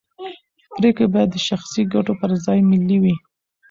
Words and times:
پرېکړې 0.77 1.07
باید 1.13 1.29
د 1.31 1.37
شخصي 1.47 1.81
ګټو 1.93 2.13
پر 2.19 2.31
ځای 2.45 2.59
ملي 2.69 2.97
وي 3.03 3.15